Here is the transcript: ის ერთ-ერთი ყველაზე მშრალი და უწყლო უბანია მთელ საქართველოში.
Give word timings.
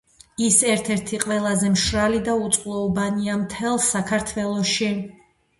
ის 0.43 0.55
ერთ-ერთი 0.75 1.19
ყველაზე 1.25 1.69
მშრალი 1.75 2.21
და 2.29 2.37
უწყლო 2.45 2.79
უბანია 2.87 3.37
მთელ 3.45 3.81
საქართველოში. 3.91 4.91